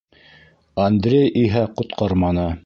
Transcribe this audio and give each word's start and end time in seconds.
Андрей 0.85 1.29
иһә 1.43 1.63
ҡотҡарманы. 1.77 2.49